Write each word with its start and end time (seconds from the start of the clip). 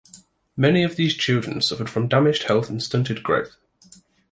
Many 0.57 0.83
of 0.83 0.95
these 0.95 1.13
children 1.13 1.61
suffered 1.61 1.87
from 1.87 2.07
damaged 2.07 2.41
health 2.47 2.71
and 2.71 2.81
stunted 2.81 3.21
growth. 3.21 3.57